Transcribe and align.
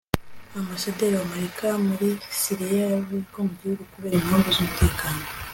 ambasaderi 0.59 1.15
w'amerika 1.19 1.65
muri 1.87 2.09
siriya 2.39 2.83
yavuye 2.93 3.19
mu 3.47 3.51
gihugu 3.59 3.81
kubera 3.91 4.15
impamvu 4.17 4.49
z'umutekano 4.55 5.21